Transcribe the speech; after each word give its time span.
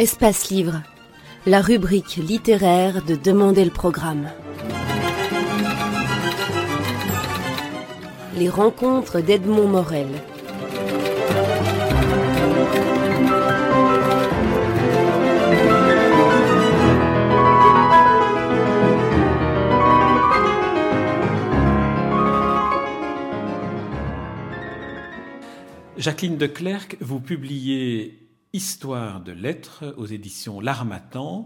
Espace 0.00 0.50
Livre, 0.50 0.82
la 1.46 1.60
rubrique 1.60 2.16
littéraire 2.16 3.04
de 3.04 3.14
Demander 3.14 3.64
le 3.64 3.70
programme. 3.70 4.28
Les 8.36 8.48
rencontres 8.48 9.20
d'Edmond 9.20 9.68
Morel. 9.68 10.08
Jacqueline 25.96 26.36
de 26.36 26.48
Clercq, 26.48 26.96
vous 27.00 27.20
publiez 27.20 28.23
Histoire 28.54 29.20
de 29.20 29.32
lettres 29.32 29.92
aux 29.96 30.06
éditions 30.06 30.60
L'Armatan, 30.60 31.44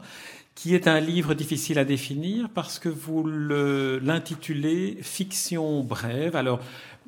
qui 0.54 0.74
est 0.74 0.86
un 0.86 1.00
livre 1.00 1.32
difficile 1.32 1.78
à 1.78 1.86
définir 1.86 2.50
parce 2.50 2.78
que 2.78 2.90
vous 2.90 3.26
l'intitulez 3.26 4.98
Fiction 5.00 5.82
brève. 5.82 6.36
Alors, 6.36 6.60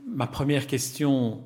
ma 0.09 0.26
première 0.26 0.66
question 0.66 1.45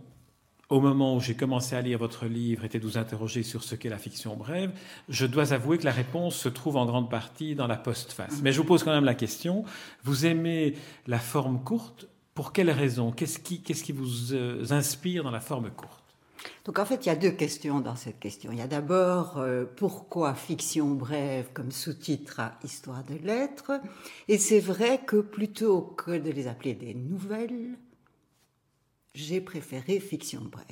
au 0.69 0.81
moment 0.81 1.17
où 1.17 1.21
j'ai 1.21 1.35
commencé 1.35 1.75
à 1.75 1.81
lire 1.81 1.99
votre 1.99 2.27
livre 2.27 2.65
était 2.65 2.79
de 2.79 2.85
vous 2.85 2.97
interroger 2.97 3.43
sur 3.43 3.65
ce 3.65 3.75
qu'est 3.75 3.89
la 3.89 3.99
fiction 3.99 4.37
brève. 4.37 4.71
Je 5.09 5.27
dois 5.27 5.53
avouer 5.53 5.77
que 5.77 5.85
la 5.85 5.91
réponse 5.91 6.37
se 6.37 6.49
trouve 6.49 6.77
en 6.77 6.87
grande 6.87 7.11
partie 7.11 7.57
dans 7.57 7.67
la 7.67 7.77
postface. 7.77 8.41
Mais 8.41 8.53
je 8.53 8.59
vous 8.59 8.65
pose 8.65 8.85
quand 8.85 8.95
même 8.95 9.05
la 9.05 9.17
question. 9.17 9.65
Vous 10.05 10.27
aimez 10.27 10.75
la 11.09 11.19
forme 11.19 11.61
courte 11.65 12.07
Pour 12.35 12.53
quelle 12.53 12.71
raison? 12.71 13.11
Qu'est-ce 13.11 13.41
qui, 13.41 13.63
qui 13.63 13.91
vous 13.91 14.33
euh, 14.33 14.65
inspire 14.71 15.25
dans 15.25 15.33
la 15.33 15.41
forme 15.41 15.71
courte? 15.71 16.04
Donc 16.65 16.79
en 16.79 16.85
fait, 16.85 17.05
il 17.05 17.09
y 17.09 17.13
a 17.13 17.17
deux 17.17 17.31
questions 17.31 17.81
dans 17.81 17.97
cette 17.97 18.19
question. 18.19 18.53
Il 18.53 18.59
y 18.59 18.63
a 18.63 18.67
d'abord 18.67 19.39
euh, 19.39 19.65
pourquoi 19.65 20.35
fiction 20.35 20.91
brève 20.91 21.49
comme 21.53 21.71
sous-titre 21.71 22.41
à 22.41 22.59
Histoire 22.65 23.05
de 23.05 23.15
lettres. 23.15 23.81
Et 24.29 24.39
c'est 24.39 24.61
vrai 24.61 25.01
que 25.05 25.17
plutôt 25.17 25.81
que 25.83 26.13
de 26.19 26.31
les 26.31 26.47
appeler 26.47 26.75
des 26.75 26.95
nouvelles, 26.95 27.77
j'ai 29.15 29.41
préféré 29.41 30.01
fiction 30.01 30.43
brève. 30.43 30.67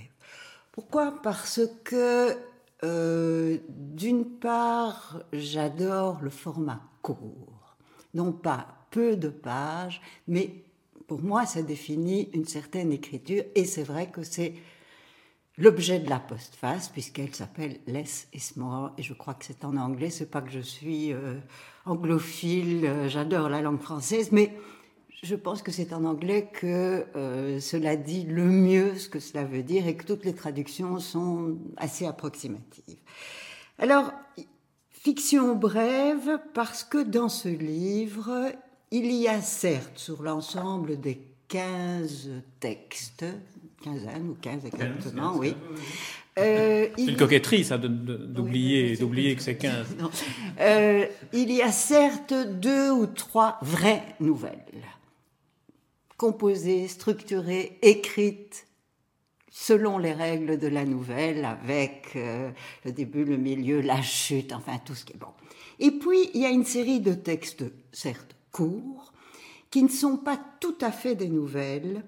Pourquoi? 0.73 1.21
Parce 1.23 1.61
que 1.85 2.37
euh, 2.85 3.59
d'une 3.69 4.25
part, 4.25 5.23
j'adore 5.33 6.21
le 6.23 6.31
format 6.31 6.83
court. 7.03 7.77
Non 8.15 8.33
pas 8.33 8.67
peu 8.91 9.17
de 9.17 9.29
pages, 9.29 10.01
mais 10.29 10.65
pour 11.07 11.23
moi, 11.23 11.47
ça 11.47 11.63
définit 11.63 12.31
une 12.33 12.47
certaine 12.47 12.93
écriture. 12.93 13.45
Et 13.55 13.65
c'est 13.65 13.83
vrai 13.83 14.11
que 14.11 14.23
c'est 14.23 14.55
l'objet 15.59 15.99
de 15.99 16.09
la 16.09 16.19
postface, 16.19 16.89
puisqu'elle 16.89 17.35
s'appelle 17.35 17.79
Less 17.87 18.29
is 18.33 18.53
more, 18.57 18.93
et 18.99 19.03
je 19.03 19.13
crois 19.13 19.35
que 19.35 19.45
c'est 19.45 19.65
en 19.65 19.77
anglais, 19.77 20.11
c'est 20.11 20.31
pas 20.31 20.41
que 20.41 20.51
je 20.51 20.61
suis 20.61 21.13
euh, 21.13 21.35
anglophile, 21.85 22.87
euh, 22.87 23.09
j'adore 23.09 23.49
la 23.49 23.61
langue 23.61 23.81
française, 23.81 24.31
mais 24.33 24.57
je 25.23 25.37
pense 25.37 25.63
que 25.63 25.71
c'est 25.71 25.93
en 25.93 26.05
anglais 26.05 26.51
que 26.53 27.07
euh, 27.15 27.61
cela 27.61 27.97
dit 27.97 28.25
le 28.25 28.45
mieux 28.45 28.97
ce 28.97 29.09
que 29.09 29.21
cela 29.21 29.45
veut 29.45 29.63
dire 29.63 29.87
et 29.87 29.97
que 29.97 30.05
toutes 30.05 30.25
les 30.25 30.35
traductions 30.35 30.99
sont 30.99 31.59
assez 31.77 32.07
approximatives. 32.07 32.99
Alors, 33.79 34.13
fiction 34.91 35.55
brève, 35.55 36.41
parce 36.55 36.83
que 36.83 37.03
dans 37.03 37.29
ce 37.29 37.49
livre, 37.49 38.53
il 38.91 39.13
y 39.13 39.29
a 39.29 39.41
certes 39.41 39.99
sur 39.99 40.23
l'ensemble 40.23 40.99
des 41.01 41.21
15 41.49 42.31
textes, 42.59 43.25
quinzaine 43.83 44.31
ou 44.31 44.37
quinze 44.41 44.65
exactement, 44.65 45.37
oui. 45.37 45.55
Euh, 46.39 46.89
c'est 46.97 47.05
une 47.05 47.17
coquetterie, 47.17 47.65
ça, 47.65 47.77
d'oublier, 47.77 48.97
d'oublier 48.97 49.37
que 49.37 49.43
c'est 49.43 49.57
15. 49.57 49.97
Euh, 50.61 51.07
il 51.33 51.53
y 51.53 51.61
a 51.61 51.71
certes 51.71 52.33
deux 52.33 52.91
ou 52.91 53.07
trois 53.07 53.59
vraies 53.61 54.17
nouvelles, 54.21 54.85
composées, 56.17 56.89
structurées, 56.89 57.79
écrites 57.83 58.67
selon 59.51 59.99
les 59.99 60.13
règles 60.13 60.59
de 60.59 60.67
la 60.67 60.87
nouvelle, 60.87 61.45
avec 61.45 62.13
euh, 62.17 62.51
le 62.87 62.93
début, 62.93 63.25
le 63.25 63.37
milieu, 63.37 63.83
la 63.83 64.01
chute, 64.01 64.53
enfin 64.53 64.79
tout 64.83 64.95
ce 64.95 65.05
qui 65.05 65.13
est 65.13 65.19
bon. 65.19 65.33
Et 65.79 65.91
puis, 65.91 66.31
il 66.33 66.41
y 66.41 66.47
a 66.47 66.51
une 66.51 66.65
série 66.65 67.01
de 67.01 67.13
textes, 67.13 67.65
certes 67.93 68.35
courts, 68.51 69.13
qui 69.71 69.83
ne 69.83 69.89
sont 69.89 70.17
pas 70.17 70.41
tout 70.61 70.77
à 70.81 70.91
fait 70.91 71.15
des 71.15 71.29
nouvelles, 71.29 72.03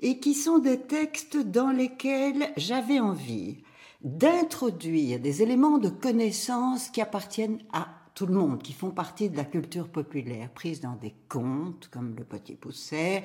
et 0.00 0.18
qui 0.18 0.34
sont 0.34 0.58
des 0.58 0.80
textes 0.80 1.36
dans 1.36 1.70
lesquels 1.70 2.52
j'avais 2.56 3.00
envie 3.00 3.58
d'introduire 4.02 5.20
des 5.20 5.42
éléments 5.42 5.78
de 5.78 5.90
connaissance 5.90 6.88
qui 6.88 7.00
appartiennent 7.00 7.58
à 7.72 7.88
tout 8.14 8.26
le 8.26 8.34
monde, 8.34 8.62
qui 8.62 8.72
font 8.72 8.90
partie 8.90 9.30
de 9.30 9.36
la 9.36 9.44
culture 9.44 9.88
populaire, 9.88 10.50
prise 10.50 10.80
dans 10.80 10.96
des 10.96 11.14
contes 11.28 11.88
comme 11.92 12.14
le 12.16 12.24
Petit 12.24 12.54
Pousset, 12.54 13.22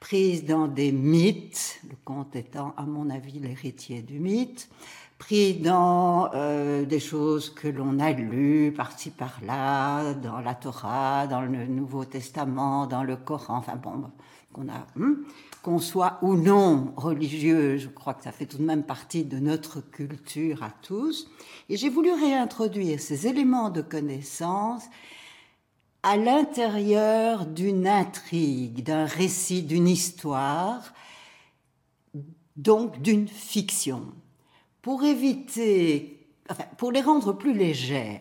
prise 0.00 0.44
dans 0.44 0.68
des 0.68 0.92
mythes, 0.92 1.80
le 1.88 1.96
conte 2.04 2.36
étant 2.36 2.74
à 2.76 2.82
mon 2.82 3.10
avis 3.10 3.38
l'héritier 3.38 4.02
du 4.02 4.20
mythe, 4.20 4.68
pris 5.18 5.54
dans 5.54 6.30
euh, 6.34 6.84
des 6.84 6.98
choses 6.98 7.50
que 7.50 7.68
l'on 7.68 8.00
a 8.00 8.10
lues 8.10 8.72
par-ci 8.76 9.10
par-là, 9.10 10.14
dans 10.14 10.40
la 10.40 10.54
Torah, 10.54 11.26
dans 11.26 11.42
le 11.42 11.66
Nouveau 11.66 12.04
Testament, 12.04 12.86
dans 12.86 13.04
le 13.04 13.16
Coran, 13.16 13.58
enfin 13.58 13.76
bon, 13.76 14.10
qu'on 14.52 14.68
a, 14.68 14.86
hmm, 14.96 15.24
qu'on 15.62 15.78
soit 15.78 16.18
ou 16.22 16.34
non 16.34 16.92
religieux, 16.96 17.78
je 17.78 17.88
crois 17.88 18.14
que 18.14 18.24
ça 18.24 18.32
fait 18.32 18.46
tout 18.46 18.58
de 18.58 18.64
même 18.64 18.82
partie 18.82 19.24
de 19.24 19.38
notre 19.38 19.80
culture 19.80 20.62
à 20.62 20.70
tous. 20.82 21.30
Et 21.68 21.76
j'ai 21.76 21.88
voulu 21.88 22.12
réintroduire 22.12 23.00
ces 23.00 23.28
éléments 23.28 23.70
de 23.70 23.80
connaissance 23.80 24.84
à 26.02 26.16
l'intérieur 26.16 27.46
d'une 27.46 27.86
intrigue, 27.86 28.82
d'un 28.82 29.06
récit, 29.06 29.62
d'une 29.62 29.86
histoire, 29.86 30.92
donc 32.56 33.00
d'une 33.00 33.28
fiction, 33.28 34.12
pour 34.82 35.04
éviter, 35.04 36.26
enfin, 36.50 36.64
pour 36.76 36.90
les 36.90 37.00
rendre 37.00 37.32
plus 37.32 37.54
légers, 37.54 38.20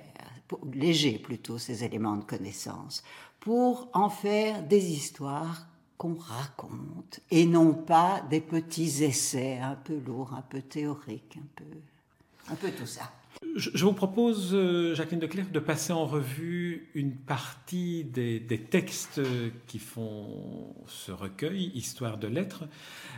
légers 0.74 1.18
plutôt 1.18 1.58
ces 1.58 1.84
éléments 1.84 2.18
de 2.18 2.24
connaissance, 2.24 3.04
pour 3.40 3.90
en 3.94 4.10
faire 4.10 4.62
des 4.62 4.92
histoires 4.92 5.66
qu'on 6.02 6.16
raconte 6.16 7.20
et 7.30 7.46
non 7.46 7.76
pas 7.76 8.22
des 8.28 8.42
petits 8.42 9.04
essais 9.04 9.60
un 9.60 9.76
peu 9.76 10.00
lourds, 10.00 10.34
un 10.34 10.42
peu 10.42 10.64
théoriques, 10.64 11.38
un 11.38 11.48
peu, 11.56 12.52
un 12.52 12.56
peu 12.56 12.72
tout 12.72 12.88
ça. 12.88 13.12
Je 13.56 13.84
vous 13.84 13.94
propose, 13.94 14.52
euh, 14.54 14.96
Jacqueline 14.96 15.20
de 15.20 15.28
Clerc, 15.28 15.52
de 15.52 15.60
passer 15.60 15.92
en 15.92 16.06
revue 16.06 16.90
une 16.94 17.14
partie 17.16 18.04
des, 18.04 18.42
textes 18.70 19.22
qui 19.68 19.80
font 19.80 20.74
ce 20.88 21.12
recueil, 21.12 21.72
Histoire 21.74 22.18
de 22.18 22.28
lettres. 22.28 22.64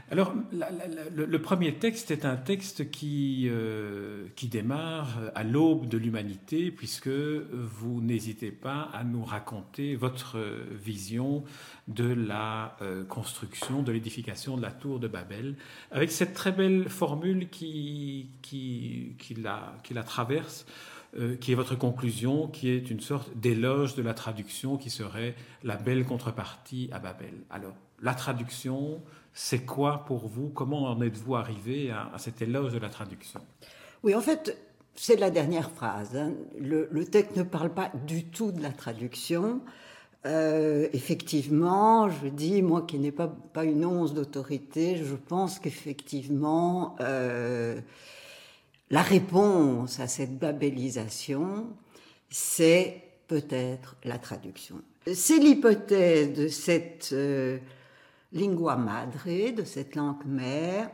Alors, 0.09 0.33
le, 0.51 1.41
premier 1.41 1.75
texte 1.75 2.09
est 2.11 2.25
un 2.25 2.35
texte 2.35 2.89
qui, 2.89 3.47
euh, 3.49 4.27
qui 4.35 4.47
démarre 4.47 5.19
à 5.35 5.43
l'aube 5.43 5.87
de 5.87 5.97
l'humanité, 5.97 6.71
puisque 6.71 7.09
vous 7.09 8.01
n'hésitez 8.01 8.51
pas 8.51 8.89
à 8.93 9.03
nous 9.03 9.23
raconter 9.23 9.95
votre 9.95 10.37
vision 10.71 11.43
de 11.87 12.05
la 12.05 12.77
euh, 12.81 13.03
construction, 13.03 13.83
de 13.83 13.91
l'édification 13.91 14.55
de 14.55 14.61
la 14.61 14.71
tour 14.71 14.99
de 14.99 15.07
Babel, 15.07 15.55
avec 15.91 16.11
cette 16.11 16.33
très 16.33 16.51
belle 16.51 16.87
formule 16.87 17.49
qui, 17.49 18.29
qui, 18.41 19.15
qui, 19.19 19.35
la, 19.35 20.02
traverse, 20.03 20.65
euh, 21.17 21.35
qui 21.35 21.51
est 21.51 21.55
votre 21.55 21.75
conclusion, 21.75 22.47
qui 22.47 22.69
est 22.69 22.89
une 22.89 22.99
sorte 22.99 23.35
d'éloge 23.37 23.95
de 23.95 24.01
la 24.01 24.13
traduction 24.13 24.77
qui 24.77 24.89
serait 24.89 25.35
la 25.63 25.75
belle 25.75 26.05
contrepartie 26.05 26.89
à 26.91 26.99
Babel. 26.99 27.33
Alors, 27.49 27.73
la 28.01 28.13
traduction, 28.13 29.01
c'est 29.33 29.65
quoi 29.65 30.05
pour 30.05 30.27
vous? 30.27 30.49
Comment 30.49 30.83
en 30.83 31.01
êtes-vous 31.01 31.35
arrivé 31.35 31.91
à, 31.91 32.17
cet 32.17 32.41
éloge 32.41 32.73
de 32.73 32.79
la 32.79 32.89
traduction? 32.89 33.41
Oui, 34.03 34.15
en 34.15 34.21
fait, 34.21 34.57
c'est 34.95 35.19
la 35.19 35.29
dernière 35.29 35.71
phrase. 35.71 36.15
Hein. 36.15 36.33
Le, 36.59 36.87
le, 36.91 37.05
texte 37.05 37.35
ne 37.35 37.43
parle 37.43 37.69
pas 37.69 37.91
du 38.05 38.25
tout 38.25 38.51
de 38.51 38.61
la 38.61 38.71
traduction. 38.71 39.61
Euh, 40.25 40.87
effectivement, 40.93 42.09
je 42.09 42.27
dis, 42.27 42.61
moi 42.61 42.83
qui 42.83 42.97
n'ai 42.97 43.11
pas, 43.11 43.27
pas 43.27 43.65
une 43.65 43.83
once 43.85 44.13
d'autorité, 44.13 44.97
je 44.97 45.15
pense 45.15 45.59
qu'effectivement, 45.59 46.95
euh, 47.01 47.79
la 48.93 49.01
réponse 49.01 49.99
à 49.99 50.07
cette 50.07 50.37
babélisation, 50.37 51.65
c'est 52.29 53.01
peut-être 53.27 53.95
la 54.03 54.19
traduction. 54.19 54.83
C'est 55.11 55.39
l'hypothèse 55.39 56.31
de 56.33 56.47
cette 56.47 57.09
euh, 57.11 57.57
lingua 58.33 58.75
madre, 58.75 59.25
de 59.25 59.63
cette 59.63 59.95
langue 59.95 60.23
mère, 60.27 60.91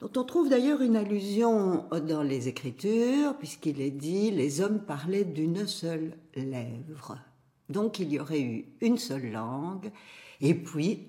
dont 0.00 0.10
on 0.16 0.24
trouve 0.24 0.48
d'ailleurs 0.48 0.82
une 0.82 0.96
allusion 0.96 1.84
dans 2.08 2.24
les 2.24 2.48
Écritures, 2.48 3.36
puisqu'il 3.38 3.80
est 3.82 3.92
dit 3.92 4.32
les 4.32 4.60
hommes 4.60 4.80
parlaient 4.80 5.22
d'une 5.22 5.64
seule 5.68 6.16
lèvre. 6.34 7.18
Donc 7.68 8.00
il 8.00 8.12
y 8.12 8.18
aurait 8.18 8.42
eu 8.42 8.64
une 8.80 8.98
seule 8.98 9.30
langue, 9.30 9.92
et 10.40 10.54
puis 10.54 11.06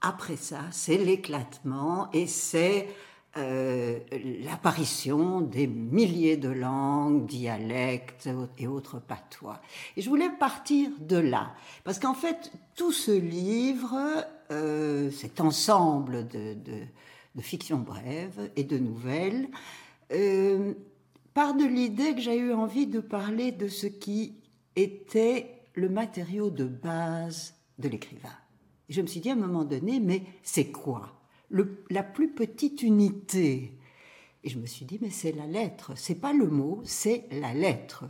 après 0.00 0.36
ça, 0.36 0.60
c'est 0.70 0.96
l'éclatement 0.96 2.08
et 2.14 2.26
c'est 2.26 2.88
euh, 3.38 3.98
l'apparition 4.44 5.40
des 5.40 5.66
milliers 5.66 6.36
de 6.36 6.48
langues, 6.48 7.26
dialectes 7.26 8.28
et 8.58 8.66
autres 8.66 8.98
patois. 8.98 9.60
Et 9.96 10.02
je 10.02 10.08
voulais 10.08 10.30
partir 10.30 10.90
de 11.00 11.16
là, 11.16 11.54
parce 11.84 11.98
qu'en 11.98 12.14
fait, 12.14 12.50
tout 12.74 12.92
ce 12.92 13.10
livre, 13.10 13.94
euh, 14.50 15.10
cet 15.10 15.40
ensemble 15.40 16.26
de, 16.28 16.54
de, 16.54 17.42
fiction 17.42 17.78
brève 17.78 18.50
et 18.56 18.64
de 18.64 18.78
nouvelles, 18.78 19.48
euh, 20.12 20.72
part 21.34 21.54
de 21.54 21.66
l'idée 21.66 22.14
que 22.14 22.20
j'ai 22.22 22.38
eu 22.38 22.54
envie 22.54 22.86
de 22.86 23.00
parler 23.00 23.52
de 23.52 23.68
ce 23.68 23.86
qui 23.86 24.36
était 24.74 25.62
le 25.74 25.90
matériau 25.90 26.48
de 26.48 26.64
base 26.64 27.54
de 27.78 27.90
l'écrivain. 27.90 28.32
Je 28.88 29.02
me 29.02 29.06
suis 29.06 29.20
dit 29.20 29.28
à 29.28 29.34
un 29.34 29.36
moment 29.36 29.64
donné, 29.64 30.00
mais 30.00 30.22
c'est 30.42 30.70
quoi? 30.70 31.15
La 31.50 32.02
plus 32.02 32.28
petite 32.28 32.82
unité. 32.82 33.72
Et 34.44 34.48
je 34.48 34.58
me 34.58 34.66
suis 34.66 34.84
dit, 34.84 34.98
mais 35.00 35.10
c'est 35.10 35.32
la 35.32 35.46
lettre, 35.46 35.92
c'est 35.96 36.20
pas 36.20 36.32
le 36.32 36.46
mot, 36.46 36.80
c'est 36.84 37.24
la 37.32 37.52
lettre. 37.52 38.04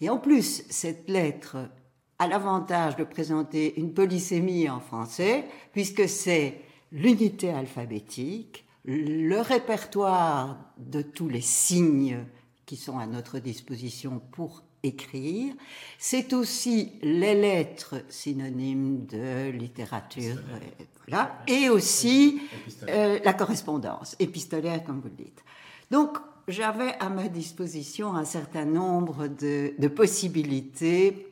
Et 0.00 0.08
en 0.08 0.18
plus, 0.18 0.64
cette 0.70 1.08
lettre 1.08 1.56
a 2.18 2.26
l'avantage 2.26 2.96
de 2.96 3.04
présenter 3.04 3.78
une 3.78 3.92
polysémie 3.92 4.68
en 4.68 4.80
français, 4.80 5.44
puisque 5.72 6.08
c'est 6.08 6.60
l'unité 6.92 7.50
alphabétique, 7.50 8.64
le 8.84 9.40
répertoire 9.40 10.58
de 10.78 11.02
tous 11.02 11.28
les 11.28 11.42
signes 11.42 12.24
qui 12.64 12.76
sont 12.76 12.98
à 12.98 13.06
notre 13.06 13.38
disposition 13.38 14.20
pour 14.32 14.62
écrire. 14.82 15.54
C'est 15.98 16.32
aussi 16.32 16.92
les 17.02 17.34
lettres 17.34 17.96
synonymes 18.08 19.06
de 19.06 19.50
littérature, 19.50 20.38
et 21.46 21.68
aussi 21.68 22.40
euh, 22.88 23.18
la 23.24 23.32
correspondance 23.32 24.16
épistolaire, 24.18 24.84
comme 24.84 25.00
vous 25.00 25.08
le 25.08 25.24
dites. 25.24 25.44
Donc, 25.90 26.18
j'avais 26.46 26.94
à 26.98 27.08
ma 27.08 27.28
disposition 27.28 28.14
un 28.14 28.24
certain 28.24 28.64
nombre 28.64 29.26
de, 29.28 29.74
de 29.78 29.88
possibilités, 29.88 31.26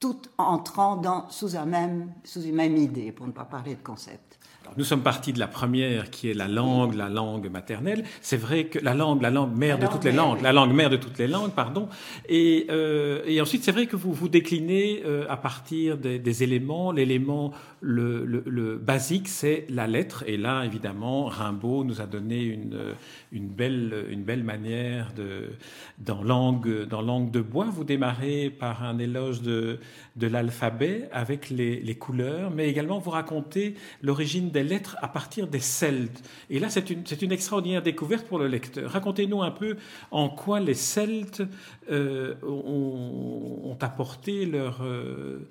toutes 0.00 0.30
entrant 0.38 0.96
dans, 0.96 1.28
sous, 1.30 1.56
un 1.56 1.66
même, 1.66 2.12
sous 2.24 2.42
une 2.42 2.56
même 2.56 2.76
idée, 2.76 3.12
pour 3.12 3.26
ne 3.26 3.32
pas 3.32 3.44
parler 3.44 3.74
de 3.76 3.82
concept 3.82 4.38
nous 4.76 4.84
sommes 4.84 5.02
partis 5.02 5.32
de 5.32 5.38
la 5.38 5.46
première 5.46 6.10
qui 6.10 6.30
est 6.30 6.34
la 6.34 6.48
langue, 6.48 6.94
la 6.94 7.08
langue 7.08 7.50
maternelle. 7.50 8.04
C'est 8.20 8.36
vrai 8.36 8.64
que 8.64 8.78
la 8.78 8.94
langue, 8.94 9.22
la 9.22 9.30
langue 9.30 9.56
mère 9.56 9.78
de 9.78 9.86
toutes 9.86 10.04
les 10.04 10.12
langues, 10.12 10.40
la 10.42 10.52
langue 10.52 10.72
mère 10.72 10.90
de 10.90 10.96
toutes 10.96 11.18
les 11.18 11.28
langues, 11.28 11.52
pardon. 11.52 11.88
Et, 12.28 12.66
euh, 12.70 13.22
et 13.26 13.40
ensuite, 13.40 13.64
c'est 13.64 13.72
vrai 13.72 13.86
que 13.86 13.96
vous 13.96 14.12
vous 14.12 14.28
déclinez 14.28 15.02
euh, 15.04 15.26
à 15.28 15.36
partir 15.36 15.98
des, 15.98 16.18
des 16.18 16.42
éléments. 16.42 16.92
L'élément 16.92 17.52
le, 17.82 18.24
le, 18.24 18.44
le, 18.46 18.78
basique, 18.78 19.28
c'est 19.28 19.66
la 19.68 19.86
lettre. 19.86 20.24
Et 20.26 20.36
là, 20.36 20.64
évidemment, 20.64 21.26
Rimbaud 21.26 21.84
nous 21.84 22.00
a 22.00 22.06
donné 22.06 22.40
une, 22.42 22.94
une, 23.32 23.48
belle, 23.48 24.06
une 24.08 24.22
belle 24.22 24.44
manière 24.44 25.12
de, 25.14 25.50
dans 25.98 26.22
langue, 26.22 26.86
dans 26.86 27.02
langue 27.02 27.30
de 27.30 27.40
bois. 27.40 27.66
Vous 27.70 27.84
démarrez 27.84 28.50
par 28.50 28.84
un 28.84 28.98
éloge 28.98 29.42
de, 29.42 29.80
de 30.16 30.26
l'alphabet 30.28 31.08
avec 31.12 31.50
les, 31.50 31.80
les 31.80 31.94
couleurs, 31.96 32.50
mais 32.50 32.68
également 32.68 33.00
vous 33.00 33.10
racontez 33.10 33.74
l'origine 34.00 34.50
des 34.52 34.62
lettres 34.62 34.96
à 35.02 35.08
partir 35.08 35.48
des 35.48 35.60
Celtes. 35.60 36.22
Et 36.50 36.58
là, 36.58 36.68
c'est 36.70 36.90
une, 36.90 37.02
une, 37.20 37.32
extraordinaire 37.32 37.82
découverte 37.82 38.26
pour 38.26 38.38
le 38.38 38.46
lecteur. 38.46 38.90
Racontez-nous 38.90 39.42
un 39.42 39.50
peu 39.50 39.76
en 40.10 40.28
quoi 40.28 40.60
les 40.60 40.74
Celtes 40.74 41.42
euh, 41.90 42.34
ont, 42.42 43.76
apporté 43.80 44.46
leur, 44.46 44.82
euh, 44.82 45.48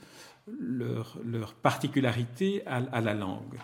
leur, 0.48 1.54
particularité 1.62 2.64
à, 2.66 3.02
la 3.02 3.14
langue. 3.14 3.58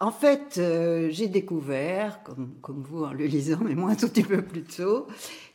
En 0.00 0.10
fait, 0.10 0.56
euh, 0.58 1.08
j'ai 1.12 1.28
découvert, 1.28 2.22
comme, 2.24 2.54
comme, 2.60 2.82
vous 2.82 3.04
en 3.04 3.12
le 3.12 3.26
lisant, 3.26 3.60
mais 3.62 3.76
moi 3.76 3.90
un 3.90 3.94
tout 3.94 4.08
petit 4.08 4.24
peu 4.24 4.42
plus 4.42 4.64
tôt, 4.64 5.06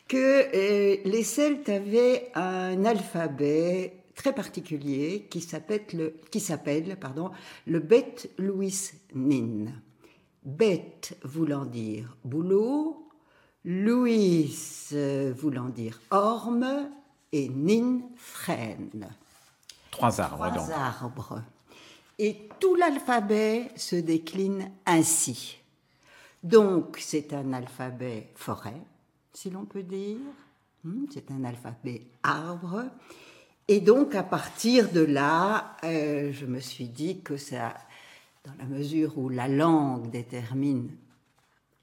que 0.06 1.06
les 1.06 1.22
Celtes 1.22 1.68
avaient 1.68 2.30
un 2.34 2.86
alphabet 2.86 3.97
très 4.18 4.34
particulier 4.34 5.28
qui 5.30 5.40
s'appelle 5.40 5.84
le, 5.94 6.16
qui 6.30 6.40
s'appelle, 6.40 6.98
pardon, 6.98 7.30
le 7.66 7.78
Bet 7.78 8.16
Louis 8.36 8.90
Nin. 9.14 9.72
Bet 10.44 11.00
voulant 11.22 11.64
dire 11.64 12.16
boulot, 12.24 13.08
Louis 13.64 14.52
voulant 15.36 15.68
dire 15.68 16.00
orme 16.10 16.90
et 17.32 17.48
Nin 17.48 18.00
frêne. 18.16 19.08
Trois 19.92 20.20
arbres. 20.20 20.52
Trois 20.52 20.70
arbres. 20.72 21.42
Et 22.18 22.48
tout 22.58 22.74
l'alphabet 22.74 23.70
se 23.76 23.94
décline 23.94 24.72
ainsi. 24.84 25.58
Donc 26.42 26.98
c'est 27.00 27.32
un 27.32 27.52
alphabet 27.52 28.32
forêt, 28.34 28.82
si 29.32 29.50
l'on 29.50 29.64
peut 29.64 29.84
dire. 29.84 30.18
Hmm, 30.82 31.04
c'est 31.12 31.30
un 31.30 31.44
alphabet 31.44 32.02
arbre 32.24 32.84
et 33.68 33.80
donc, 33.80 34.14
à 34.14 34.22
partir 34.22 34.90
de 34.90 35.00
là, 35.00 35.76
euh, 35.84 36.32
je 36.32 36.46
me 36.46 36.58
suis 36.58 36.88
dit 36.88 37.20
que 37.20 37.36
ça, 37.36 37.74
dans 38.44 38.54
la 38.58 38.64
mesure 38.64 39.18
où 39.18 39.28
la 39.28 39.46
langue 39.46 40.10
détermine 40.10 40.90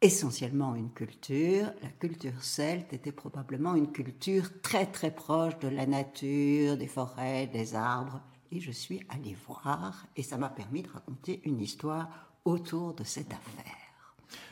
essentiellement 0.01 0.75
une 0.75 0.91
culture, 0.91 1.71
la 1.83 1.89
culture 1.89 2.43
celte 2.43 2.91
était 2.93 3.11
probablement 3.11 3.75
une 3.75 3.91
culture 3.91 4.61
très 4.61 4.87
très 4.87 5.11
proche 5.11 5.59
de 5.59 5.67
la 5.67 5.85
nature, 5.85 6.75
des 6.75 6.87
forêts, 6.87 7.47
des 7.47 7.75
arbres. 7.75 8.21
Et 8.51 8.59
je 8.59 8.71
suis 8.71 9.05
allée 9.09 9.35
voir, 9.47 10.07
et 10.15 10.23
ça 10.23 10.37
m'a 10.37 10.49
permis 10.49 10.81
de 10.81 10.89
raconter 10.89 11.41
une 11.45 11.61
histoire 11.61 12.09
autour 12.45 12.93
de 12.93 13.03
cette 13.03 13.31
affaire. 13.31 13.84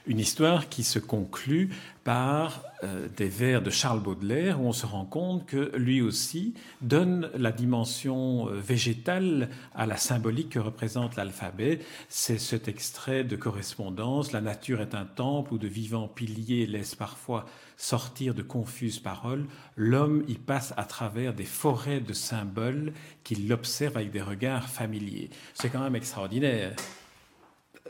Une 0.06 0.20
histoire 0.20 0.68
qui 0.68 0.84
se 0.84 1.00
conclut 1.00 1.70
par 2.04 2.62
euh, 2.84 3.08
des 3.16 3.30
vers 3.30 3.62
de 3.62 3.70
Charles 3.70 4.02
Baudelaire 4.02 4.60
où 4.60 4.68
on 4.68 4.74
se 4.74 4.86
rend 4.86 5.06
compte 5.06 5.46
que 5.46 5.72
lui 5.78 6.02
aussi 6.02 6.54
donne 6.82 7.30
la 7.36 7.54
dimension 7.54 8.50
euh, 8.50 8.56
végétale 8.56 9.50
à 9.74 9.86
la 9.86 9.96
symbolique 9.96 10.50
que 10.50 10.60
représente 10.60 11.16
l'alphabet. 11.16 11.80
C'est 12.10 12.38
cet 12.38 12.68
extrait 12.68 13.24
de 13.24 13.38
correspondance. 13.38 14.34
La 14.34 14.42
nature 14.42 14.82
est 14.82 14.94
un 14.94 15.06
temple 15.06 15.54
où 15.54 15.58
de 15.58 15.70
vivants 15.70 16.10
piliers 16.10 16.68
laissent 16.68 16.96
parfois 16.96 17.46
sortir 17.78 18.34
de 18.34 18.42
confuses 18.42 19.00
paroles. 19.00 19.46
L'homme 19.78 20.26
y 20.28 20.36
passe 20.36 20.74
à 20.76 20.84
travers 20.84 21.34
des 21.34 21.46
forêts 21.46 22.02
de 22.02 22.12
symboles 22.12 22.92
qu'il 23.24 23.52
observe 23.54 23.96
avec 23.96 24.12
des 24.12 24.22
regards 24.22 24.68
familiers. 24.68 25.30
C'est 25.54 25.70
quand 25.70 25.82
même 25.82 25.96
extraordinaire. 25.96 26.76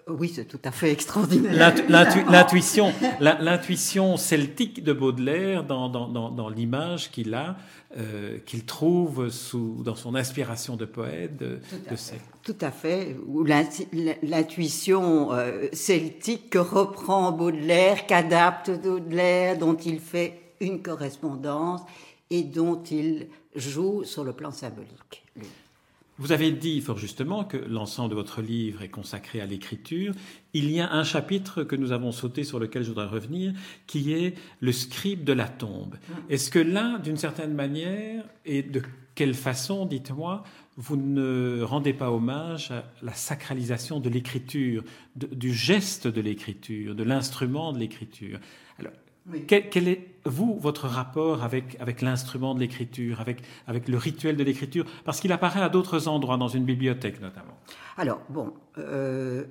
Oui, 0.08 0.32
c'est 0.34 0.46
tout 0.46 0.60
à 0.64 0.72
fait 0.72 0.92
extraordinaire. 0.92 1.74
L'intuition, 1.90 2.94
l'intuition 3.20 4.18
celtique 4.18 4.84
de 4.84 4.92
Baudelaire 4.92 5.63
dans, 5.63 5.89
dans, 5.89 6.50
l'image 6.50 7.10
qu'il 7.12 7.34
a, 7.34 7.56
euh, 7.98 8.38
qu'il 8.46 8.66
trouve 8.66 9.30
sous, 9.30 9.82
dans 9.84 9.96
son 9.96 10.16
inspiration 10.16 10.75
de 10.75 10.86
poète. 10.86 11.38
De, 11.38 11.60
tout, 12.44 12.56
à 12.60 12.72
fait. 12.72 13.16
Ou 13.27 13.44
l'intuition 13.44 15.32
euh, 15.32 15.68
celtique 15.72 16.50
que 16.50 16.60
reprend 16.60 17.32
Baudelaire, 17.32 18.06
qu'adapte 18.06 18.72
Baudelaire, 18.72 19.58
dont 19.58 19.75
il 19.75 20.00
fait 20.00 20.54
une 20.60 20.82
correspondance 20.82 21.82
et 22.30 22.44
dont 22.44 22.82
il 22.84 23.27
joue 23.56 24.04
sur 24.04 24.24
le 24.24 24.34
plan 24.34 24.51
symbolique. 24.51 25.24
Vous 26.20 26.32
avez 26.32 26.51
dit 26.51 26.79
fort 26.79 27.00
justement 27.00 27.43
que 27.43 27.58
l'ensemble 27.58 28.12
de 28.12 28.15
votre 28.15 28.41
livre 28.41 28.84
est 28.84 28.89
consacré 28.89 29.41
à 29.41 29.48
l'écriture. 29.48 30.13
Il 30.53 30.70
y 30.70 30.79
a 30.79 30.91
un 30.91 31.03
chapitre 31.03 31.63
que 31.63 31.75
nous 31.75 31.91
avons 31.91 32.12
sauté 32.12 32.43
sur 32.43 32.60
lequel 32.60 32.84
je 32.84 32.89
voudrais 32.89 33.08
revenir, 33.08 33.53
qui 33.88 34.13
est 34.13 34.36
le 34.60 34.72
scribe 34.72 35.24
de 35.24 35.34
la 35.34 35.48
tombe. 35.48 35.96
Est-ce 36.29 36.51
que 36.51 36.60
là, 36.60 37.00
d'une 37.00 37.17
certaine 37.17 37.55
manière, 37.55 38.24
et 38.46 38.62
de 38.62 38.84
quelle 39.15 39.34
façon, 39.34 39.88
dites-moi, 39.88 40.43
vous 40.77 40.98
ne 40.98 41.62
rendez 41.63 41.93
pas 41.93 42.12
hommage 42.12 42.70
à 42.70 42.91
la 43.01 43.13
sacralisation 43.13 44.00
de 44.00 44.10
l'écriture, 44.10 44.84
du 45.15 45.51
geste 45.51 46.08
de 46.08 46.22
l'écriture, 46.22 46.93
de 46.93 47.03
l'instrument 47.03 47.74
de 47.74 47.79
l'écriture? 47.79 48.39
Alors, 48.77 48.93
quel, 49.48 49.88
est, 49.88 50.08
vous, 50.25 50.58
votre 50.60 50.88
rapport 50.88 51.44
avec, 51.44 51.77
avec 51.80 52.01
l'instrument 52.01 52.56
de 52.56 52.60
l'écriture, 52.60 53.22
avec, 53.22 53.42
avec 53.68 53.88
le 53.88 53.98
rituel 53.98 54.36
de 54.36 54.44
l'écriture? 54.44 54.86
Parce 55.06 55.20
qu'il 55.20 55.32
apparaît 55.32 55.62
à 55.62 55.70
d'autres 55.70 56.08
endroits, 56.08 56.38
dans 56.38 56.48
une 56.48 56.65
bibliothèque 56.65 57.22
notamment. 57.22 57.58
Alors, 57.98 58.22
bon, 58.30 58.53
euh, 58.77 59.46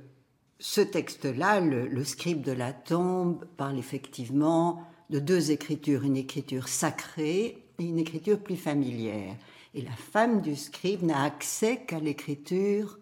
ce 0.58 0.80
texte-là, 0.80 1.60
le, 1.60 1.86
le, 1.88 2.04
scribe 2.04 2.42
de 2.42 2.52
la 2.52 2.72
tombe, 2.72 3.44
parle 3.56 3.78
effectivement 3.78 4.86
de 5.10 5.18
deux 5.18 5.50
écritures, 5.50 6.04
une 6.04 6.16
écriture 6.16 6.68
sacrée 6.68 7.64
et 7.78 7.84
une 7.84 7.98
écriture 7.98 8.38
plus 8.38 8.56
familière. 8.56 9.34
Et 9.74 9.82
la 9.82 9.92
femme 9.92 10.42
du 10.42 10.54
scribe 10.54 11.02
n'a 11.02 11.22
accès 11.22 11.84
qu'à 11.84 11.98
l'écriture 11.98 12.98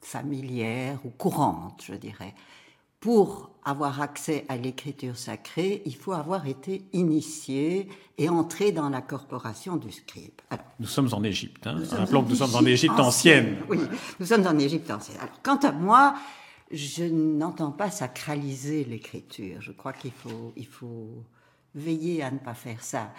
familière 0.00 0.98
ou 1.04 1.10
courante, 1.10 1.82
je 1.84 1.94
dirais 1.94 2.34
pour 3.00 3.50
avoir 3.64 4.00
accès 4.00 4.44
à 4.48 4.56
l'écriture 4.56 5.16
sacrée, 5.16 5.82
il 5.84 5.94
faut 5.94 6.12
avoir 6.12 6.46
été 6.46 6.84
initié 6.92 7.88
et 8.16 8.28
entré 8.28 8.72
dans 8.72 8.88
la 8.88 9.02
corporation 9.02 9.76
du 9.76 9.92
scribe. 9.92 10.40
nous 10.80 10.86
sommes 10.86 11.10
en 11.12 11.22
Égypte. 11.22 11.66
Hein. 11.66 11.82
Rappelons 11.90 12.24
que 12.24 12.30
nous 12.30 12.36
sommes 12.36 12.54
en 12.54 12.64
Égypte 12.64 12.98
ancienne. 12.98 13.58
Oui, 13.68 13.78
nous 14.18 14.26
sommes 14.26 14.46
en 14.46 14.58
Égypte 14.58 14.90
ancienne. 14.90 15.18
Alors, 15.20 15.42
quant 15.42 15.58
à 15.58 15.72
moi, 15.72 16.14
je 16.70 17.04
n'entends 17.04 17.70
pas 17.70 17.90
sacraliser 17.90 18.84
l'écriture. 18.84 19.60
Je 19.60 19.72
crois 19.72 19.92
qu'il 19.92 20.12
faut, 20.12 20.52
il 20.56 20.66
faut 20.66 21.24
veiller 21.74 22.22
à 22.22 22.30
ne 22.30 22.38
pas 22.38 22.54
faire 22.54 22.82
ça. 22.82 23.12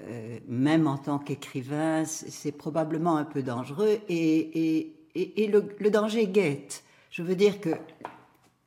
Euh, 0.00 0.38
même 0.48 0.86
en 0.86 0.98
tant 0.98 1.18
qu'écrivain, 1.18 2.04
c'est 2.04 2.52
probablement 2.52 3.16
un 3.16 3.24
peu 3.24 3.42
dangereux 3.42 3.98
et, 4.08 4.86
et, 5.14 5.44
et, 5.44 5.46
le, 5.48 5.68
le, 5.78 5.90
danger 5.90 6.26
guette. 6.26 6.82
Je 7.10 7.22
veux 7.22 7.36
dire 7.36 7.60
que 7.60 7.70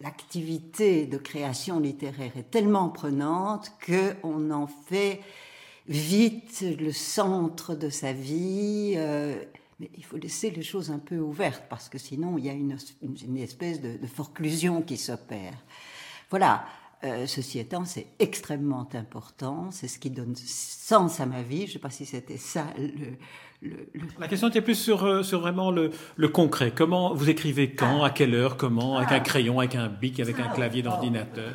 l'activité 0.02 1.06
de 1.06 1.18
création 1.18 1.80
littéraire 1.80 2.32
est 2.38 2.52
tellement 2.52 2.90
prenante 2.90 3.72
qu'on 3.86 4.52
en 4.52 4.68
fait 4.68 5.22
vite 5.88 6.64
le 6.80 6.92
centre 6.92 7.76
de 7.76 7.90
sa 7.90 8.14
vie. 8.14 8.94
Euh, 8.98 9.36
mais 9.80 9.90
il 9.98 10.06
faut 10.06 10.18
laisser 10.18 10.52
les 10.52 10.64
choses 10.64 10.90
un 10.92 11.00
peu 11.00 11.18
ouvertes 11.18 11.64
parce 11.70 11.90
que 11.90 11.98
sinon 11.98 12.38
il 12.38 12.46
y 12.46 12.50
a 12.50 12.54
une, 12.54 12.78
une 13.02 13.38
espèce 13.38 13.82
de, 13.82 13.98
de, 13.98 14.08
forclusion 14.08 14.82
qui 14.82 14.98
s'opère. 14.98 15.58
Voilà. 16.30 16.66
Euh, 17.04 17.28
ceci 17.28 17.60
étant, 17.60 17.86
c'est 17.86 18.08
extrêmement 18.20 18.88
important. 18.94 19.70
C'est 19.72 19.88
ce 19.88 20.00
qui 20.00 20.10
donne 20.10 20.34
sens 20.36 21.20
à 21.20 21.26
ma 21.26 21.42
vie. 21.42 21.62
Je 21.62 21.64
ne 21.64 21.72
sais 21.74 21.80
pas 21.80 21.90
si 21.90 22.06
c'était 22.06 22.38
ça 22.38 22.66
le, 22.78 22.88
le, 23.62 23.90
le, 23.94 24.02
La 24.20 24.28
question 24.28 24.48
était 24.48 24.62
plus 24.62 24.76
sur, 24.76 25.04
euh, 25.04 25.22
sur 25.22 25.42
vraiment 25.42 25.72
le, 25.72 25.92
le, 26.16 26.28
concret. 26.30 26.72
Comment 26.76 27.14
vous 27.14 27.30
écrivez 27.30 27.72
quand, 27.72 28.04
ah. 28.04 28.08
à 28.08 28.10
quelle 28.10 28.34
heure, 28.34 28.58
comment, 28.58 28.98
avec 28.98 29.10
ah. 29.12 29.16
un 29.16 29.20
crayon, 29.20 29.60
avec 29.60 29.76
un 29.76 29.88
bic, 29.88 30.20
avec 30.20 30.38
ah. 30.40 30.46
un 30.46 30.54
clavier 30.54 30.82
d'ordinateur? 30.82 31.54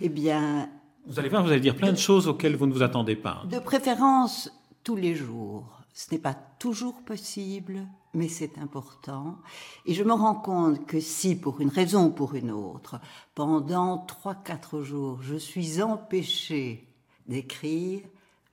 Eh 0.00 0.08
bien. 0.08 0.68
Vous 1.06 1.18
allez 1.18 1.28
voir, 1.28 1.44
vous 1.44 1.50
allez 1.50 1.60
dire 1.60 1.76
plein 1.76 1.88
de, 1.88 1.92
de 1.92 1.98
choses 1.98 2.28
auxquelles 2.28 2.56
vous 2.56 2.66
ne 2.66 2.72
vous 2.72 2.82
attendez 2.82 3.16
pas. 3.16 3.42
De 3.48 3.58
préférence 3.58 4.50
tous 4.84 4.96
les 4.96 5.14
jours. 5.14 5.79
Ce 5.92 6.12
n'est 6.12 6.20
pas 6.20 6.34
toujours 6.34 7.02
possible, 7.02 7.86
mais 8.14 8.28
c'est 8.28 8.58
important. 8.58 9.38
Et 9.86 9.94
je 9.94 10.04
me 10.04 10.12
rends 10.12 10.36
compte 10.36 10.86
que 10.86 11.00
si, 11.00 11.36
pour 11.36 11.60
une 11.60 11.68
raison 11.68 12.06
ou 12.06 12.10
pour 12.10 12.34
une 12.34 12.50
autre, 12.50 13.00
pendant 13.34 13.98
trois, 13.98 14.34
quatre 14.34 14.82
jours, 14.82 15.20
je 15.22 15.36
suis 15.36 15.82
empêchée 15.82 16.86
d'écrire, 17.26 18.02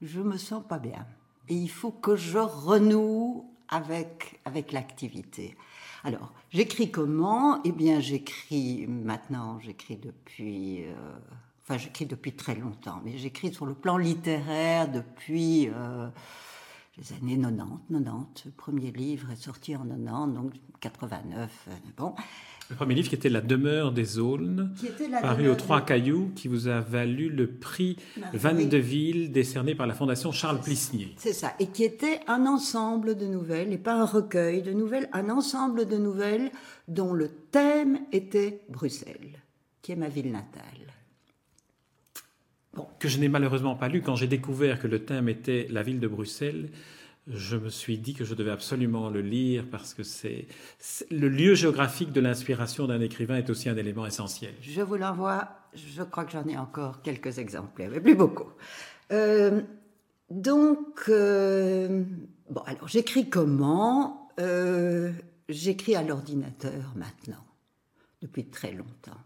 je 0.01 0.19
me 0.21 0.37
sens 0.37 0.63
pas 0.67 0.79
bien. 0.79 1.05
Et 1.47 1.55
il 1.55 1.69
faut 1.69 1.91
que 1.91 2.15
je 2.15 2.39
renoue 2.39 3.49
avec, 3.69 4.39
avec 4.45 4.71
l'activité. 4.71 5.55
Alors, 6.03 6.33
j'écris 6.49 6.91
comment? 6.91 7.61
Eh 7.63 7.71
bien, 7.71 7.99
j'écris 7.99 8.85
maintenant, 8.87 9.59
j'écris 9.59 9.97
depuis... 9.97 10.83
Euh, 10.83 10.93
enfin, 11.63 11.77
j'écris 11.77 12.05
depuis 12.05 12.33
très 12.33 12.55
longtemps, 12.55 12.99
mais 13.05 13.17
j'écris 13.17 13.53
sur 13.53 13.65
le 13.65 13.73
plan 13.73 13.97
littéraire 13.97 14.91
depuis... 14.91 15.69
Euh, 15.69 16.09
les 16.97 17.13
années 17.13 17.39
90, 17.39 18.03
90. 18.03 18.45
Le 18.45 18.51
premier 18.51 18.91
livre 18.91 19.31
est 19.31 19.41
sorti 19.41 19.75
en 19.75 19.85
90, 19.85 20.33
donc 20.33 20.53
89. 20.79 21.67
Euh, 21.67 21.71
bon. 21.97 22.13
Le 22.69 22.75
premier 22.75 22.95
livre 22.95 23.07
qui 23.07 23.15
était 23.15 23.29
La 23.29 23.39
demeure 23.39 23.93
des 23.93 24.19
Aulnes, 24.19 24.73
paru 25.21 25.47
aux 25.47 25.55
Trois 25.55 25.81
Cailloux, 25.85 26.31
qui 26.35 26.49
vous 26.49 26.67
a 26.67 26.81
valu 26.81 27.29
le 27.29 27.47
prix 27.47 27.95
Van 28.33 28.53
de 28.53 28.77
Ville 28.77 29.31
décerné 29.31 29.73
par 29.73 29.87
la 29.87 29.93
Fondation 29.93 30.33
Charles 30.33 30.59
Plisnier. 30.59 31.15
C'est 31.17 31.31
ça, 31.31 31.53
et 31.59 31.67
qui 31.67 31.85
était 31.85 32.19
un 32.27 32.45
ensemble 32.45 33.15
de 33.15 33.25
nouvelles, 33.25 33.71
et 33.71 33.77
pas 33.77 33.93
un 33.93 34.05
recueil 34.05 34.63
de 34.63 34.73
nouvelles, 34.73 35.07
un 35.13 35.29
ensemble 35.29 35.85
de 35.87 35.95
nouvelles 35.95 36.51
dont 36.89 37.13
le 37.13 37.29
thème 37.29 37.99
était 38.11 38.61
Bruxelles, 38.67 39.41
qui 39.81 39.93
est 39.93 39.97
ma 39.97 40.09
ville 40.09 40.31
natale. 40.31 40.96
Bon. 42.77 42.87
Que 42.99 43.07
je 43.07 43.19
n'ai 43.19 43.27
malheureusement 43.27 43.75
pas 43.75 43.89
lu. 43.89 44.01
Quand 44.01 44.15
j'ai 44.15 44.27
découvert 44.27 44.79
que 44.79 44.87
le 44.87 45.03
thème 45.03 45.27
était 45.27 45.67
la 45.69 45.83
ville 45.83 45.99
de 45.99 46.07
Bruxelles, 46.07 46.69
je 47.27 47.57
me 47.57 47.69
suis 47.69 47.97
dit 47.97 48.13
que 48.13 48.23
je 48.23 48.33
devais 48.35 48.51
absolument 48.51 49.09
le 49.09 49.21
lire 49.21 49.65
parce 49.69 49.93
que 49.93 50.03
c'est 50.03 50.47
le 51.11 51.27
lieu 51.27 51.55
géographique 51.55 52.13
de 52.13 52.21
l'inspiration 52.21 52.87
d'un 52.87 53.01
écrivain 53.01 53.35
est 53.35 53.49
aussi 53.49 53.67
un 53.67 53.75
élément 53.75 54.05
essentiel. 54.05 54.53
Je 54.61 54.81
vous 54.81 54.95
l'envoie. 54.95 55.49
Je 55.73 56.03
crois 56.03 56.23
que 56.23 56.31
j'en 56.31 56.45
ai 56.45 56.57
encore 56.57 57.01
quelques 57.01 57.39
exemplaires, 57.39 57.89
mais 57.91 57.99
plus 57.99 58.15
beaucoup. 58.15 58.51
Euh, 59.11 59.61
donc, 60.29 61.03
euh, 61.09 62.03
bon, 62.49 62.61
alors 62.61 62.87
j'écris 62.87 63.29
comment? 63.29 64.29
Euh, 64.39 65.11
J'écris 65.49 65.95
à 65.95 66.03
l'ordinateur 66.03 66.91
maintenant, 66.95 67.45
depuis 68.21 68.45
très 68.45 68.73
longtemps, 68.73 69.21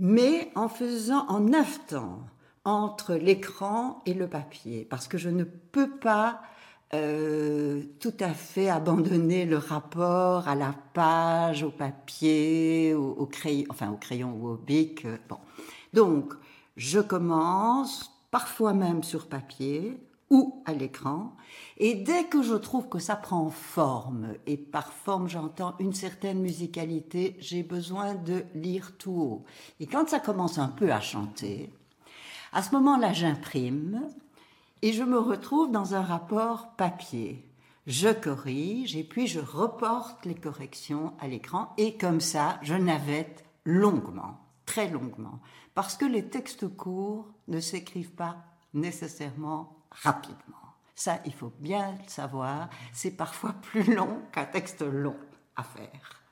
mais 0.00 0.50
en 0.56 0.68
faisant, 0.68 1.28
en 1.28 1.52
aftant 1.52 2.26
entre 2.64 3.14
l'écran 3.14 4.02
et 4.06 4.14
le 4.14 4.26
papier, 4.26 4.86
parce 4.88 5.08
que 5.08 5.18
je 5.18 5.28
ne 5.28 5.44
peux 5.44 5.90
pas 5.90 6.40
euh, 6.94 7.82
tout 7.98 8.14
à 8.20 8.32
fait 8.34 8.68
abandonner 8.68 9.46
le 9.46 9.58
rapport 9.58 10.48
à 10.48 10.54
la 10.54 10.74
page, 10.92 11.62
au 11.62 11.70
papier, 11.70 12.94
au, 12.94 13.10
au 13.10 13.26
crayon, 13.26 13.66
enfin 13.70 13.90
au 13.90 13.96
crayon 13.96 14.36
ou 14.40 14.48
au 14.48 14.56
bic. 14.56 15.04
Euh, 15.04 15.16
bon. 15.28 15.38
Donc, 15.92 16.34
je 16.76 17.00
commence, 17.00 18.12
parfois 18.30 18.74
même 18.74 19.02
sur 19.02 19.26
papier 19.26 19.98
ou 20.30 20.62
à 20.66 20.72
l'écran, 20.72 21.36
et 21.76 21.94
dès 21.94 22.24
que 22.24 22.42
je 22.42 22.54
trouve 22.54 22.88
que 22.88 22.98
ça 22.98 23.16
prend 23.16 23.50
forme, 23.50 24.34
et 24.46 24.56
par 24.56 24.92
forme 24.92 25.28
j'entends 25.28 25.74
une 25.78 25.92
certaine 25.92 26.40
musicalité, 26.40 27.36
j'ai 27.40 27.62
besoin 27.62 28.14
de 28.14 28.44
lire 28.54 28.96
tout 28.96 29.12
haut. 29.12 29.44
Et 29.80 29.86
quand 29.86 30.08
ça 30.08 30.20
commence 30.20 30.58
un 30.58 30.68
peu 30.68 30.92
à 30.92 31.00
chanter, 31.00 31.70
à 32.54 32.62
ce 32.62 32.70
moment-là, 32.76 33.12
j'imprime 33.12 34.08
et 34.80 34.92
je 34.92 35.02
me 35.02 35.18
retrouve 35.18 35.72
dans 35.72 35.94
un 35.96 36.02
rapport 36.02 36.76
papier. 36.76 37.44
Je 37.88 38.08
corrige 38.08 38.96
et 38.96 39.02
puis 39.02 39.26
je 39.26 39.40
reporte 39.40 40.24
les 40.24 40.36
corrections 40.36 41.14
à 41.18 41.26
l'écran 41.26 41.74
et 41.76 41.96
comme 41.96 42.20
ça, 42.20 42.60
je 42.62 42.74
navette 42.74 43.44
longuement, 43.64 44.38
très 44.66 44.88
longuement, 44.88 45.40
parce 45.74 45.96
que 45.96 46.04
les 46.04 46.28
textes 46.28 46.68
courts 46.76 47.26
ne 47.48 47.58
s'écrivent 47.58 48.14
pas 48.14 48.36
nécessairement 48.72 49.76
rapidement. 49.90 50.38
Ça, 50.94 51.18
il 51.26 51.34
faut 51.34 51.52
bien 51.58 51.90
le 51.92 52.08
savoir, 52.08 52.70
c'est 52.92 53.16
parfois 53.16 53.52
plus 53.62 53.94
long 53.94 54.20
qu'un 54.30 54.44
texte 54.44 54.82
long 54.82 55.16
à 55.56 55.64
faire. 55.64 56.23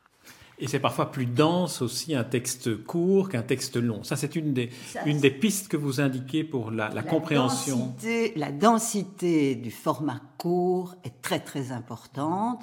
Et 0.62 0.68
c'est 0.68 0.78
parfois 0.78 1.10
plus 1.10 1.26
dense 1.26 1.82
aussi 1.82 2.14
un 2.14 2.22
texte 2.22 2.84
court 2.84 3.28
qu'un 3.28 3.42
texte 3.42 3.76
long. 3.76 4.04
Ça, 4.04 4.14
c'est 4.14 4.36
une 4.36 4.52
des, 4.52 4.70
Ça, 4.86 5.02
une 5.06 5.18
des 5.18 5.32
pistes 5.32 5.66
que 5.66 5.76
vous 5.76 6.00
indiquez 6.00 6.44
pour 6.44 6.70
la, 6.70 6.88
la, 6.88 6.94
la 6.94 7.02
compréhension. 7.02 7.78
Densité, 7.78 8.32
la 8.36 8.52
densité 8.52 9.56
du 9.56 9.72
format 9.72 10.20
court 10.38 10.94
est 11.02 11.20
très 11.20 11.40
très 11.40 11.72
importante, 11.72 12.62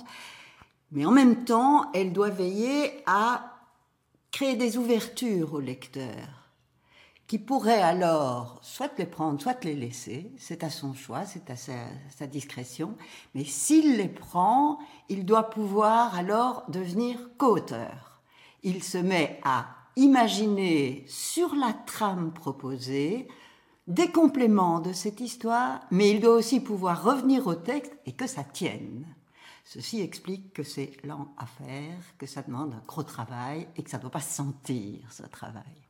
mais 0.93 1.05
en 1.05 1.11
même 1.11 1.43
temps, 1.43 1.91
elle 1.93 2.13
doit 2.13 2.29
veiller 2.29 2.89
à 3.05 3.57
créer 4.31 4.55
des 4.55 4.77
ouvertures 4.77 5.55
au 5.55 5.59
lecteur 5.59 6.38
qui 7.29 7.37
pourrait 7.37 7.83
alors 7.83 8.57
soit 8.63 8.97
les 8.97 9.05
prendre, 9.05 9.39
soit 9.39 9.63
les 9.63 9.75
laisser. 9.75 10.31
C'est 10.39 10.63
à 10.63 10.71
son 10.71 10.95
choix, 10.95 11.25
c'est 11.25 11.51
à 11.51 11.55
sa, 11.55 12.25
discrétion. 12.25 12.95
Mais 13.35 13.45
s'il 13.45 13.97
les 13.97 14.09
prend, 14.09 14.79
il 15.09 15.25
doit 15.25 15.51
pouvoir 15.51 16.15
alors 16.15 16.63
devenir 16.69 17.29
co-auteur. 17.37 18.19
Il 18.63 18.81
se 18.81 18.97
met 18.97 19.39
à 19.43 19.67
imaginer 19.95 21.05
sur 21.07 21.53
la 21.53 21.71
trame 21.71 22.33
proposée 22.33 23.27
des 23.85 24.09
compléments 24.09 24.79
de 24.79 24.91
cette 24.91 25.21
histoire, 25.21 25.81
mais 25.91 26.09
il 26.09 26.21
doit 26.21 26.33
aussi 26.33 26.59
pouvoir 26.59 27.03
revenir 27.03 27.45
au 27.45 27.53
texte 27.53 27.95
et 28.07 28.13
que 28.13 28.25
ça 28.25 28.43
tienne. 28.43 29.05
Ceci 29.65 30.01
explique 30.01 30.51
que 30.51 30.63
c'est 30.63 30.93
lent 31.03 31.31
à 31.37 31.45
faire, 31.45 31.99
que 32.17 32.25
ça 32.25 32.41
demande 32.41 32.73
un 32.73 32.83
gros 32.87 33.03
travail 33.03 33.67
et 33.75 33.83
que 33.83 33.89
ça 33.91 33.97
ne 33.97 34.01
doit 34.01 34.09
pas 34.09 34.19
sentir 34.19 35.11
ce 35.11 35.21
travail. 35.27 35.88